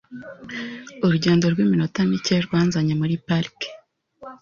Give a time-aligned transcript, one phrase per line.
[1.05, 3.69] Urugendo rw'iminota mike rwanzanye muri parike.